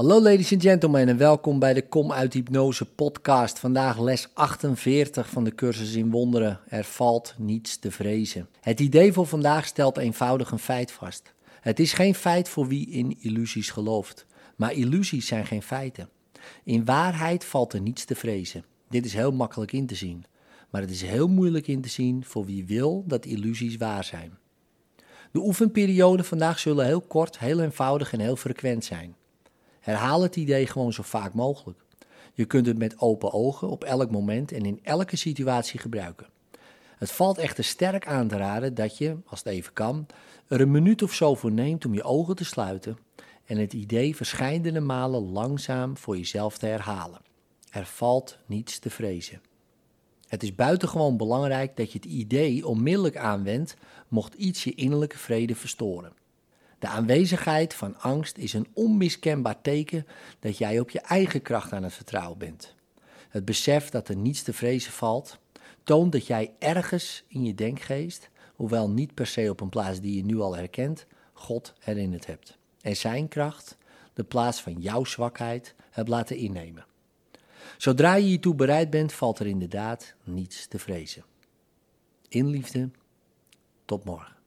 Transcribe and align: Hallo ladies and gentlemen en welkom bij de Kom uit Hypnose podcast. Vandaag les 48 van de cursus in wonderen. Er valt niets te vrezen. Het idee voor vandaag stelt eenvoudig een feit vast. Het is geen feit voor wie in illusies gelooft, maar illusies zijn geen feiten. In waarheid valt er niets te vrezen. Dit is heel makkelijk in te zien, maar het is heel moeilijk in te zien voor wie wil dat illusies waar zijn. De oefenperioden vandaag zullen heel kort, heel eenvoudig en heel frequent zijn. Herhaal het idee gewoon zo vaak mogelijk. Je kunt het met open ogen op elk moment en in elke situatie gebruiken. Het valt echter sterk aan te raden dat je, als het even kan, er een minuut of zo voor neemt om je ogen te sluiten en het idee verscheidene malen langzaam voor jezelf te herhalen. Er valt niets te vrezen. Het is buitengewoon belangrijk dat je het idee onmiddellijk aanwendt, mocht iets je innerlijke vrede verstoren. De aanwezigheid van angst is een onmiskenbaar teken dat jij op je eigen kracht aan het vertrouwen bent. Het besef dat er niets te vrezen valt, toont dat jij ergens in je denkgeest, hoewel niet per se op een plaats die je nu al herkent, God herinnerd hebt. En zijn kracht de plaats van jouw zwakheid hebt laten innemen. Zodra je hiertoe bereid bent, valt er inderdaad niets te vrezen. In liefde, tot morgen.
Hallo 0.00 0.20
ladies 0.20 0.52
and 0.52 0.62
gentlemen 0.62 1.08
en 1.08 1.16
welkom 1.16 1.58
bij 1.58 1.74
de 1.74 1.88
Kom 1.88 2.12
uit 2.12 2.32
Hypnose 2.32 2.84
podcast. 2.84 3.58
Vandaag 3.58 3.98
les 3.98 4.28
48 4.34 5.30
van 5.30 5.44
de 5.44 5.54
cursus 5.54 5.94
in 5.94 6.10
wonderen. 6.10 6.60
Er 6.68 6.84
valt 6.84 7.34
niets 7.38 7.78
te 7.78 7.90
vrezen. 7.90 8.48
Het 8.60 8.80
idee 8.80 9.12
voor 9.12 9.26
vandaag 9.26 9.66
stelt 9.66 9.96
eenvoudig 9.96 10.50
een 10.50 10.58
feit 10.58 10.92
vast. 10.92 11.34
Het 11.60 11.80
is 11.80 11.92
geen 11.92 12.14
feit 12.14 12.48
voor 12.48 12.66
wie 12.66 12.90
in 12.90 13.16
illusies 13.20 13.70
gelooft, 13.70 14.26
maar 14.56 14.72
illusies 14.72 15.26
zijn 15.26 15.46
geen 15.46 15.62
feiten. 15.62 16.08
In 16.64 16.84
waarheid 16.84 17.44
valt 17.44 17.72
er 17.72 17.80
niets 17.80 18.04
te 18.04 18.14
vrezen. 18.14 18.64
Dit 18.88 19.04
is 19.04 19.14
heel 19.14 19.32
makkelijk 19.32 19.72
in 19.72 19.86
te 19.86 19.94
zien, 19.94 20.24
maar 20.70 20.80
het 20.80 20.90
is 20.90 21.02
heel 21.02 21.28
moeilijk 21.28 21.66
in 21.66 21.80
te 21.80 21.88
zien 21.88 22.24
voor 22.24 22.44
wie 22.44 22.66
wil 22.66 23.04
dat 23.06 23.26
illusies 23.26 23.76
waar 23.76 24.04
zijn. 24.04 24.38
De 25.32 25.40
oefenperioden 25.40 26.24
vandaag 26.24 26.58
zullen 26.58 26.86
heel 26.86 27.00
kort, 27.00 27.38
heel 27.38 27.60
eenvoudig 27.60 28.12
en 28.12 28.20
heel 28.20 28.36
frequent 28.36 28.84
zijn. 28.84 29.18
Herhaal 29.90 30.22
het 30.22 30.36
idee 30.36 30.66
gewoon 30.66 30.92
zo 30.92 31.02
vaak 31.02 31.34
mogelijk. 31.34 31.78
Je 32.34 32.44
kunt 32.44 32.66
het 32.66 32.78
met 32.78 33.00
open 33.00 33.32
ogen 33.32 33.68
op 33.68 33.84
elk 33.84 34.10
moment 34.10 34.52
en 34.52 34.64
in 34.64 34.80
elke 34.82 35.16
situatie 35.16 35.80
gebruiken. 35.80 36.26
Het 36.98 37.12
valt 37.12 37.38
echter 37.38 37.64
sterk 37.64 38.06
aan 38.06 38.28
te 38.28 38.36
raden 38.36 38.74
dat 38.74 38.98
je, 38.98 39.16
als 39.26 39.38
het 39.38 39.52
even 39.52 39.72
kan, 39.72 40.06
er 40.48 40.60
een 40.60 40.70
minuut 40.70 41.02
of 41.02 41.12
zo 41.12 41.34
voor 41.34 41.52
neemt 41.52 41.84
om 41.84 41.94
je 41.94 42.02
ogen 42.02 42.36
te 42.36 42.44
sluiten 42.44 42.98
en 43.44 43.56
het 43.56 43.72
idee 43.72 44.16
verscheidene 44.16 44.80
malen 44.80 45.32
langzaam 45.32 45.96
voor 45.96 46.16
jezelf 46.16 46.58
te 46.58 46.66
herhalen. 46.66 47.20
Er 47.70 47.86
valt 47.86 48.38
niets 48.46 48.78
te 48.78 48.90
vrezen. 48.90 49.40
Het 50.26 50.42
is 50.42 50.54
buitengewoon 50.54 51.16
belangrijk 51.16 51.76
dat 51.76 51.92
je 51.92 51.98
het 51.98 52.08
idee 52.08 52.66
onmiddellijk 52.66 53.16
aanwendt, 53.16 53.76
mocht 54.08 54.34
iets 54.34 54.64
je 54.64 54.74
innerlijke 54.74 55.18
vrede 55.18 55.54
verstoren. 55.54 56.12
De 56.80 56.86
aanwezigheid 56.86 57.74
van 57.74 57.98
angst 57.98 58.36
is 58.36 58.52
een 58.52 58.68
onmiskenbaar 58.72 59.60
teken 59.60 60.06
dat 60.38 60.58
jij 60.58 60.80
op 60.80 60.90
je 60.90 61.00
eigen 61.00 61.42
kracht 61.42 61.72
aan 61.72 61.82
het 61.82 61.92
vertrouwen 61.92 62.38
bent. 62.38 62.74
Het 63.28 63.44
besef 63.44 63.88
dat 63.88 64.08
er 64.08 64.16
niets 64.16 64.42
te 64.42 64.52
vrezen 64.52 64.92
valt, 64.92 65.38
toont 65.82 66.12
dat 66.12 66.26
jij 66.26 66.52
ergens 66.58 67.24
in 67.28 67.44
je 67.44 67.54
denkgeest, 67.54 68.30
hoewel 68.54 68.90
niet 68.90 69.14
per 69.14 69.26
se 69.26 69.50
op 69.50 69.60
een 69.60 69.68
plaats 69.68 70.00
die 70.00 70.16
je 70.16 70.24
nu 70.24 70.40
al 70.40 70.56
herkent, 70.56 71.06
God 71.32 71.74
herinnerd 71.78 72.26
hebt. 72.26 72.58
En 72.80 72.96
zijn 72.96 73.28
kracht 73.28 73.76
de 74.14 74.24
plaats 74.24 74.60
van 74.60 74.80
jouw 74.80 75.04
zwakheid 75.04 75.74
hebt 75.90 76.08
laten 76.08 76.36
innemen. 76.36 76.86
Zodra 77.76 78.14
je 78.14 78.26
hiertoe 78.26 78.54
bereid 78.54 78.90
bent, 78.90 79.12
valt 79.12 79.38
er 79.38 79.46
inderdaad 79.46 80.14
niets 80.24 80.66
te 80.66 80.78
vrezen. 80.78 81.24
In 82.28 82.46
liefde, 82.46 82.90
tot 83.84 84.04
morgen. 84.04 84.39